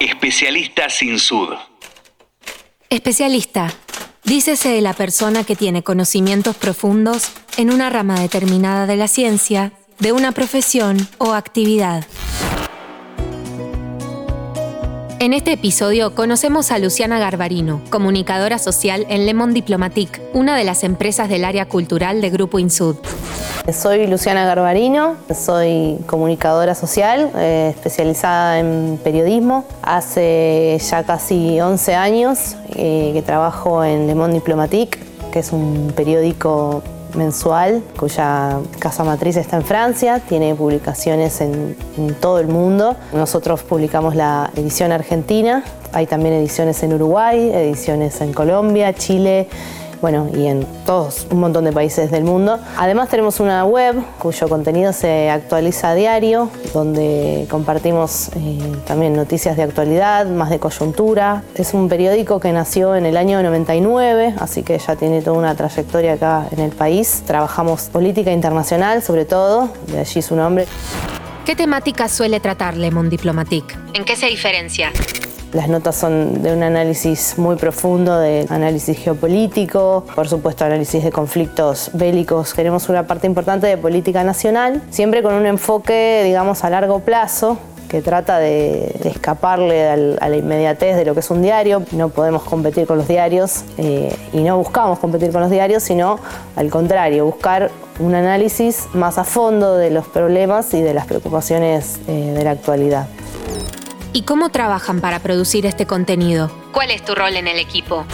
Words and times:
Especialista 0.00 0.90
sin 0.90 1.18
sud. 1.18 1.54
Especialista. 2.90 3.72
Dícese 4.24 4.68
de 4.68 4.82
la 4.82 4.92
persona 4.92 5.42
que 5.44 5.56
tiene 5.56 5.82
conocimientos 5.82 6.54
profundos 6.54 7.30
en 7.56 7.72
una 7.72 7.88
rama 7.88 8.20
determinada 8.20 8.86
de 8.86 8.96
la 8.96 9.08
ciencia, 9.08 9.72
de 9.98 10.12
una 10.12 10.32
profesión 10.32 11.08
o 11.16 11.32
actividad. 11.32 12.04
En 15.26 15.32
este 15.32 15.54
episodio 15.54 16.14
conocemos 16.14 16.70
a 16.70 16.78
Luciana 16.78 17.18
Garbarino, 17.18 17.82
comunicadora 17.90 18.60
social 18.60 19.04
en 19.08 19.26
Le 19.26 19.34
Monde 19.34 19.54
Diplomatique, 19.54 20.22
una 20.34 20.56
de 20.56 20.62
las 20.62 20.84
empresas 20.84 21.28
del 21.28 21.44
área 21.44 21.66
cultural 21.66 22.20
de 22.20 22.30
Grupo 22.30 22.60
Insud. 22.60 22.94
Soy 23.72 24.06
Luciana 24.06 24.44
Garbarino, 24.44 25.16
soy 25.34 25.98
comunicadora 26.06 26.76
social 26.76 27.32
eh, 27.34 27.72
especializada 27.74 28.60
en 28.60 29.00
periodismo. 29.02 29.64
Hace 29.82 30.78
ya 30.78 31.02
casi 31.02 31.60
11 31.60 31.96
años 31.96 32.54
eh, 32.76 33.10
que 33.12 33.22
trabajo 33.22 33.82
en 33.82 34.06
Le 34.06 34.14
Monde 34.14 34.34
Diplomatique, 34.34 34.96
que 35.32 35.40
es 35.40 35.50
un 35.50 35.92
periódico 35.96 36.84
mensual 37.16 37.82
cuya 37.98 38.58
casa 38.78 39.04
matriz 39.04 39.36
está 39.36 39.56
en 39.56 39.64
Francia, 39.64 40.20
tiene 40.20 40.54
publicaciones 40.54 41.40
en, 41.40 41.76
todo 42.20 42.38
el 42.38 42.48
mundo. 42.48 42.96
Nosotros 43.12 43.62
publicamos 43.62 44.14
la 44.14 44.50
edición 44.54 44.92
argentina, 44.92 45.64
hay 45.92 46.06
también 46.06 46.34
ediciones 46.34 46.82
en 46.82 46.94
Uruguay, 46.94 47.50
ediciones 47.52 48.20
en 48.20 48.32
Colombia, 48.32 48.92
Chile 48.94 49.48
bueno, 50.00 50.28
y 50.34 50.46
en 50.46 50.66
todos 50.84 51.26
un 51.30 51.40
montón 51.40 51.64
de 51.64 51.72
países 51.72 52.10
del 52.10 52.24
mundo. 52.24 52.58
Además 52.76 53.08
tenemos 53.08 53.40
una 53.40 53.64
web 53.64 53.96
cuyo 54.18 54.48
contenido 54.48 54.92
se 54.92 55.30
actualiza 55.30 55.90
a 55.90 55.94
diario, 55.94 56.50
donde 56.72 57.46
compartimos 57.50 58.28
eh, 58.36 58.58
también 58.86 59.14
noticias 59.14 59.56
de 59.56 59.62
actualidad, 59.62 60.26
más 60.26 60.50
de 60.50 60.58
coyuntura. 60.58 61.42
Es 61.54 61.74
un 61.74 61.88
periódico 61.88 62.40
que 62.40 62.52
nació 62.52 62.94
en 62.94 63.06
el 63.06 63.16
año 63.16 63.42
99, 63.42 64.34
así 64.38 64.62
que 64.62 64.78
ya 64.78 64.96
tiene 64.96 65.22
toda 65.22 65.38
una 65.38 65.54
trayectoria 65.54 66.14
acá 66.14 66.46
en 66.50 66.60
el 66.60 66.70
país. 66.70 67.22
Trabajamos 67.26 67.82
política 67.84 68.32
internacional 68.32 68.66
sobre 69.02 69.24
todo, 69.24 69.70
de 69.86 70.00
allí 70.00 70.22
su 70.22 70.36
nombre. 70.36 70.66
¿Qué 71.44 71.54
temática 71.54 72.08
suele 72.08 72.40
tratar 72.40 72.76
Le 72.76 72.90
Monde 72.90 73.10
Diplomatique? 73.10 73.76
¿En 73.94 74.04
qué 74.04 74.16
se 74.16 74.26
diferencia? 74.26 74.90
Las 75.56 75.70
notas 75.70 75.96
son 75.96 76.42
de 76.42 76.52
un 76.52 76.62
análisis 76.62 77.38
muy 77.38 77.56
profundo, 77.56 78.18
de 78.18 78.44
análisis 78.50 78.98
geopolítico, 78.98 80.04
por 80.14 80.28
supuesto 80.28 80.66
análisis 80.66 81.02
de 81.02 81.10
conflictos 81.10 81.88
bélicos. 81.94 82.52
Queremos 82.52 82.90
una 82.90 83.06
parte 83.06 83.26
importante 83.26 83.66
de 83.66 83.78
política 83.78 84.22
nacional, 84.22 84.82
siempre 84.90 85.22
con 85.22 85.32
un 85.32 85.46
enfoque, 85.46 86.20
digamos, 86.26 86.62
a 86.62 86.68
largo 86.68 87.00
plazo, 87.00 87.56
que 87.88 88.02
trata 88.02 88.38
de, 88.38 89.00
escaparle 89.04 89.88
a 89.88 90.28
la 90.28 90.36
inmediatez 90.36 90.94
de 90.94 91.06
lo 91.06 91.14
que 91.14 91.20
es 91.20 91.30
un 91.30 91.40
diario. 91.40 91.82
No 91.92 92.10
podemos 92.10 92.42
competir 92.42 92.86
con 92.86 92.98
los 92.98 93.08
diarios 93.08 93.64
eh, 93.78 94.14
y 94.34 94.42
no 94.42 94.58
buscamos 94.58 94.98
competir 94.98 95.32
con 95.32 95.40
los 95.40 95.50
diarios, 95.50 95.82
sino 95.82 96.18
al 96.54 96.68
contrario, 96.68 97.24
buscar 97.24 97.70
un 97.98 98.14
análisis 98.14 98.88
más 98.92 99.16
a 99.16 99.24
fondo 99.24 99.78
de 99.78 99.88
los 99.88 100.06
problemas 100.06 100.74
y 100.74 100.82
de 100.82 100.92
las 100.92 101.06
preocupaciones 101.06 101.98
eh, 102.08 102.34
de 102.36 102.44
la 102.44 102.50
actualidad. 102.50 103.06
¿Y 104.16 104.22
cómo 104.22 104.48
trabajan 104.48 105.02
para 105.02 105.18
producir 105.18 105.66
este 105.66 105.84
contenido? 105.84 106.50
¿Cuál 106.72 106.90
es 106.90 107.04
tu 107.04 107.14
rol 107.14 107.36
en 107.36 107.48
el 107.48 107.58
equipo? 107.58 108.06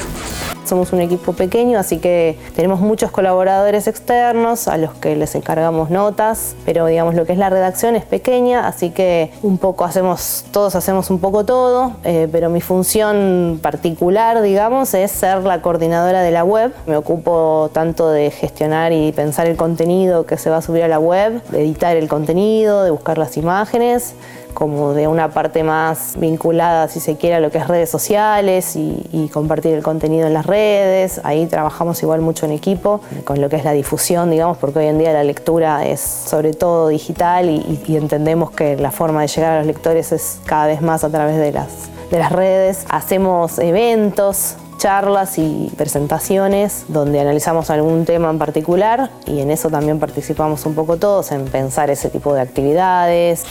Somos 0.65 0.93
un 0.93 1.01
equipo 1.01 1.33
pequeño, 1.33 1.79
así 1.79 1.99
que 1.99 2.37
tenemos 2.57 2.81
muchos 2.81 3.13
colaboradores 3.13 3.87
externos 3.87 4.67
a 4.67 4.79
los 4.79 4.95
que 4.95 5.15
les 5.15 5.37
encargamos 5.37 5.91
notas, 5.91 6.57
pero 6.65 6.87
digamos 6.87 7.15
lo 7.15 7.25
que 7.25 7.33
es 7.33 7.39
la 7.39 7.51
redacción 7.51 7.95
es 7.95 8.05
pequeña, 8.05 8.67
así 8.67 8.91
que 8.91 9.31
un 9.43 9.59
poco 9.59 9.85
hacemos, 9.85 10.45
todos 10.51 10.75
hacemos 10.75 11.09
un 11.11 11.21
poco 11.21 11.45
todo, 11.45 11.93
eh, 12.03 12.29
pero 12.33 12.51
mi 12.51 12.61
función 12.61 13.61
particular, 13.63 14.43
digamos, 14.43 14.95
es 14.95 15.13
ser 15.13 15.45
la 15.45 15.63
coordinadora 15.63 16.23
de 16.23 16.33
la 16.33 16.43
web. 16.43 16.73
Me 16.87 16.97
ocupo 16.97 17.71
tanto 17.73 18.11
de 18.11 18.33
gestionar 18.33 18.93
y 18.93 19.13
pensar 19.13 19.47
el 19.47 19.57
contenido 19.57 20.27
que 20.27 20.37
se 20.37 20.51
va 20.51 20.57
a 20.57 20.63
subir 20.63 20.83
a 20.83 20.89
la 20.89 20.99
web, 20.99 21.45
de 21.51 21.61
editar 21.61 21.97
el 21.97 22.09
contenido, 22.09 22.83
de 22.83 22.91
buscar 22.91 23.19
las 23.19 23.37
imágenes 23.37 24.15
como 24.53 24.95
de 24.95 25.09
una 25.09 25.31
parte 25.31 25.63
más 25.63 26.15
vinculada, 26.17 26.89
si 26.89 27.01
se 27.01 27.17
quiere, 27.17 27.37
a 27.37 27.41
lo 27.41 27.51
que 27.51 27.59
es 27.59 27.69
redes 27.69 27.91
sociales 27.91 28.77
y, 28.77 29.31
compartir 29.33 29.73
el 29.75 29.83
contenido 29.83 30.27
en 30.27 30.35
las 30.35 30.45
redes. 30.47 31.21
Ahí 31.25 31.47
trabajamos 31.47 32.03
igual 32.03 32.21
mucho 32.21 32.45
en 32.45 32.53
equipo, 32.53 33.01
con 33.25 33.41
lo 33.41 33.49
que 33.49 33.57
es 33.57 33.65
la 33.65 33.73
difusión, 33.73 34.31
digamos, 34.31 34.59
porque 34.59 34.81
hoy 34.81 34.87
en 34.87 34.99
día 34.99 35.13
la 35.13 35.25
lectura 35.25 35.87
es 35.87 36.01
sobre 36.01 36.53
todo 36.53 36.89
digital 36.89 37.49
y, 37.49 37.97
entendemos 37.97 38.51
que 38.51 38.77
la 38.77 38.91
forma 38.91 39.21
de 39.23 39.29
llegar 39.29 39.53
a 39.53 39.59
los 39.59 39.67
lectores 39.67 40.13
es 40.13 40.41
cada 40.45 40.67
vez 40.67 40.83
más 40.83 41.05
a 41.05 41.11
través 41.11 41.37
de 41.37 41.53
las, 41.53 41.69
de 42.11 42.19
las 42.19 42.33
redes. 42.33 42.85
Hacemos 42.89 43.59
eventos, 43.59 44.57
charlas 44.83 45.39
y 45.39 45.73
presentaciones 45.77 46.87
donde 46.89 47.21
analizamos 47.21 47.71
algún 47.71 48.05
tema 48.05 48.31
en 48.31 48.39
particular 48.39 49.11
y 49.27 49.39
en 49.39 49.53
eso 49.53 49.71
también 49.71 50.01
participamos 50.01 50.67
un 50.67 50.75
poco 50.75 50.97
todos 50.97 51.31
en 51.31 51.45
pensar 51.45 51.89
ese 51.91 52.09
tipo 52.09 52.35
de 52.35 52.41
actividades. 52.41 53.45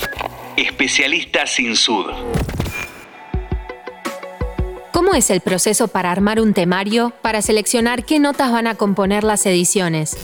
Especialista 0.57 1.47
sin 1.47 1.75
sud. 1.77 2.07
¿Cómo 4.91 5.13
es 5.13 5.29
el 5.29 5.39
proceso 5.39 5.87
para 5.87 6.11
armar 6.11 6.41
un 6.41 6.53
temario 6.53 7.13
para 7.21 7.41
seleccionar 7.41 8.03
qué 8.03 8.19
notas 8.19 8.51
van 8.51 8.67
a 8.67 8.75
componer 8.75 9.23
las 9.23 9.45
ediciones? 9.45 10.17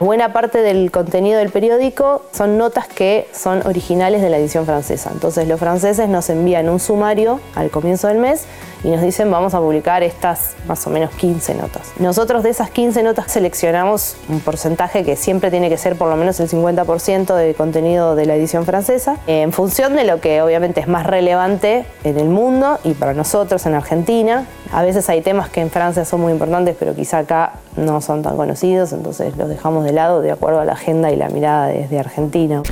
Buena 0.00 0.32
parte 0.32 0.62
del 0.62 0.90
contenido 0.90 1.38
del 1.38 1.50
periódico 1.50 2.22
son 2.32 2.58
notas 2.58 2.86
que 2.88 3.28
son 3.32 3.66
originales 3.66 4.22
de 4.22 4.30
la 4.30 4.38
edición 4.38 4.64
francesa. 4.64 5.10
Entonces 5.12 5.46
los 5.48 5.60
franceses 5.60 6.08
nos 6.08 6.28
envían 6.30 6.68
un 6.68 6.80
sumario 6.80 7.40
al 7.54 7.70
comienzo 7.70 8.08
del 8.08 8.18
mes 8.18 8.44
y 8.84 8.90
nos 8.90 9.02
dicen 9.02 9.30
vamos 9.30 9.54
a 9.54 9.60
publicar 9.60 10.02
estas 10.02 10.54
más 10.66 10.86
o 10.86 10.90
menos 10.90 11.10
15 11.12 11.54
notas. 11.54 11.92
Nosotros 11.98 12.42
de 12.42 12.50
esas 12.50 12.70
15 12.70 13.02
notas 13.02 13.30
seleccionamos 13.30 14.16
un 14.28 14.40
porcentaje 14.40 15.04
que 15.04 15.16
siempre 15.16 15.50
tiene 15.50 15.68
que 15.68 15.78
ser 15.78 15.96
por 15.96 16.08
lo 16.08 16.16
menos 16.16 16.40
el 16.40 16.48
50% 16.48 17.34
del 17.34 17.54
contenido 17.54 18.14
de 18.14 18.26
la 18.26 18.34
edición 18.34 18.64
francesa, 18.64 19.16
en 19.26 19.52
función 19.52 19.96
de 19.96 20.04
lo 20.04 20.20
que 20.20 20.42
obviamente 20.42 20.80
es 20.80 20.88
más 20.88 21.06
relevante 21.06 21.86
en 22.04 22.18
el 22.18 22.28
mundo 22.28 22.78
y 22.84 22.94
para 22.94 23.14
nosotros 23.14 23.66
en 23.66 23.74
Argentina. 23.74 24.46
A 24.72 24.82
veces 24.82 25.08
hay 25.08 25.20
temas 25.20 25.48
que 25.48 25.60
en 25.60 25.70
Francia 25.70 26.04
son 26.04 26.20
muy 26.20 26.32
importantes, 26.32 26.76
pero 26.78 26.94
quizá 26.94 27.18
acá 27.18 27.54
no 27.76 28.00
son 28.00 28.22
tan 28.22 28.36
conocidos, 28.36 28.92
entonces 28.92 29.36
los 29.36 29.48
dejamos 29.48 29.84
de 29.84 29.92
lado 29.92 30.20
de 30.20 30.30
acuerdo 30.30 30.60
a 30.60 30.64
la 30.64 30.72
agenda 30.72 31.10
y 31.10 31.16
la 31.16 31.28
mirada 31.28 31.68
desde 31.68 31.98
Argentina. 31.98 32.62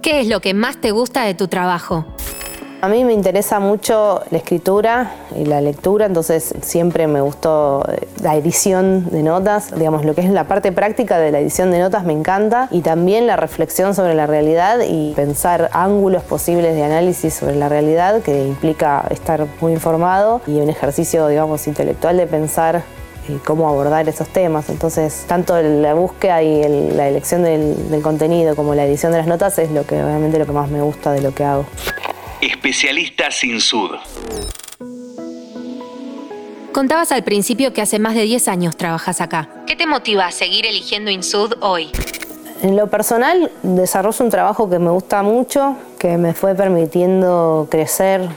¿Qué 0.00 0.20
es 0.20 0.26
lo 0.26 0.40
que 0.40 0.54
más 0.54 0.80
te 0.80 0.90
gusta 0.90 1.22
de 1.22 1.34
tu 1.34 1.48
trabajo? 1.48 2.04
A 2.84 2.88
mí 2.88 3.04
me 3.04 3.12
interesa 3.12 3.60
mucho 3.60 4.24
la 4.32 4.38
escritura 4.38 5.12
y 5.36 5.44
la 5.44 5.60
lectura, 5.60 6.06
entonces 6.06 6.52
siempre 6.62 7.06
me 7.06 7.20
gustó 7.20 7.84
eh, 7.88 8.08
la 8.20 8.34
edición 8.34 9.08
de 9.10 9.22
notas, 9.22 9.72
digamos, 9.72 10.04
lo 10.04 10.16
que 10.16 10.22
es 10.22 10.30
la 10.30 10.48
parte 10.48 10.72
práctica 10.72 11.20
de 11.20 11.30
la 11.30 11.38
edición 11.38 11.70
de 11.70 11.78
notas 11.78 12.02
me 12.02 12.12
encanta 12.12 12.66
y 12.72 12.80
también 12.80 13.28
la 13.28 13.36
reflexión 13.36 13.94
sobre 13.94 14.14
la 14.14 14.26
realidad 14.26 14.80
y 14.84 15.12
pensar 15.14 15.70
ángulos 15.72 16.24
posibles 16.24 16.74
de 16.74 16.82
análisis 16.82 17.34
sobre 17.34 17.54
la 17.54 17.68
realidad 17.68 18.20
que 18.20 18.48
implica 18.48 19.04
estar 19.10 19.46
muy 19.60 19.74
informado 19.74 20.40
y 20.48 20.58
un 20.58 20.68
ejercicio, 20.68 21.28
digamos, 21.28 21.68
intelectual 21.68 22.16
de 22.16 22.26
pensar 22.26 22.82
eh, 23.28 23.38
cómo 23.46 23.68
abordar 23.68 24.08
esos 24.08 24.26
temas. 24.26 24.68
Entonces, 24.70 25.24
tanto 25.28 25.62
la 25.62 25.94
búsqueda 25.94 26.42
y 26.42 26.90
la 26.90 27.06
elección 27.06 27.44
del, 27.44 27.92
del, 27.92 28.02
contenido 28.02 28.56
como 28.56 28.74
la 28.74 28.84
edición 28.84 29.12
de 29.12 29.18
las 29.18 29.28
notas 29.28 29.56
es 29.60 29.70
lo 29.70 29.86
que 29.86 30.02
realmente 30.02 30.40
lo 30.40 30.46
que 30.46 30.52
más 30.52 30.68
me 30.68 30.82
gusta 30.82 31.12
de 31.12 31.22
lo 31.22 31.32
que 31.32 31.44
hago. 31.44 31.64
Especialista 32.42 33.30
sin 33.30 33.60
sud. 33.60 33.92
Contabas 36.72 37.12
al 37.12 37.22
principio 37.22 37.72
que 37.72 37.80
hace 37.80 38.00
más 38.00 38.16
de 38.16 38.22
10 38.22 38.48
años 38.48 38.76
trabajas 38.76 39.20
acá. 39.20 39.48
¿Qué 39.64 39.76
te 39.76 39.86
motiva 39.86 40.26
a 40.26 40.32
seguir 40.32 40.66
eligiendo 40.66 41.12
Insud 41.12 41.52
hoy? 41.60 41.92
En 42.62 42.76
lo 42.76 42.88
personal, 42.90 43.52
desarrollo 43.62 44.24
un 44.24 44.30
trabajo 44.32 44.68
que 44.68 44.80
me 44.80 44.90
gusta 44.90 45.22
mucho, 45.22 45.76
que 46.00 46.18
me 46.18 46.34
fue 46.34 46.56
permitiendo 46.56 47.68
crecer 47.70 48.28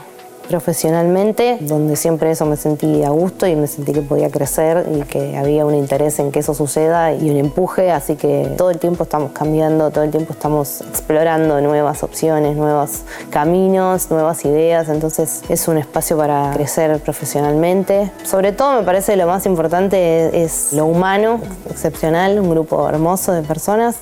profesionalmente, 0.48 1.58
donde 1.60 1.96
siempre 1.96 2.30
eso 2.30 2.46
me 2.46 2.56
sentí 2.56 3.02
a 3.02 3.10
gusto 3.10 3.46
y 3.46 3.56
me 3.56 3.66
sentí 3.66 3.92
que 3.92 4.02
podía 4.02 4.30
crecer 4.30 4.86
y 4.94 5.02
que 5.02 5.36
había 5.36 5.64
un 5.66 5.74
interés 5.74 6.18
en 6.18 6.32
que 6.32 6.40
eso 6.40 6.54
suceda 6.54 7.12
y 7.12 7.30
un 7.30 7.36
empuje, 7.36 7.90
así 7.90 8.16
que 8.16 8.52
todo 8.56 8.70
el 8.70 8.78
tiempo 8.78 9.04
estamos 9.04 9.32
cambiando, 9.32 9.90
todo 9.90 10.04
el 10.04 10.10
tiempo 10.10 10.32
estamos 10.32 10.80
explorando 10.82 11.60
nuevas 11.60 12.02
opciones, 12.02 12.56
nuevos 12.56 13.02
caminos, 13.30 14.10
nuevas 14.10 14.44
ideas, 14.44 14.88
entonces 14.88 15.42
es 15.48 15.68
un 15.68 15.78
espacio 15.78 16.16
para 16.16 16.50
crecer 16.54 16.98
profesionalmente. 17.00 18.10
Sobre 18.24 18.52
todo 18.52 18.78
me 18.78 18.82
parece 18.84 19.16
lo 19.16 19.26
más 19.26 19.46
importante 19.46 20.42
es 20.42 20.72
lo 20.72 20.86
humano, 20.86 21.40
excepcional, 21.70 22.38
un 22.38 22.50
grupo 22.50 22.88
hermoso 22.88 23.32
de 23.32 23.42
personas. 23.42 23.96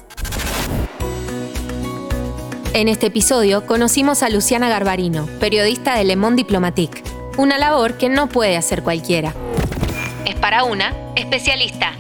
En 2.74 2.88
este 2.88 3.06
episodio 3.06 3.66
conocimos 3.66 4.24
a 4.24 4.30
Luciana 4.30 4.68
Garbarino, 4.68 5.26
periodista 5.38 5.94
de 5.94 6.02
Le 6.02 6.16
Monde 6.16 6.42
Diplomatique, 6.42 7.04
una 7.38 7.56
labor 7.56 7.96
que 7.98 8.08
no 8.08 8.28
puede 8.28 8.56
hacer 8.56 8.82
cualquiera. 8.82 9.32
Es 10.26 10.34
para 10.34 10.64
una 10.64 10.92
especialista. 11.14 11.92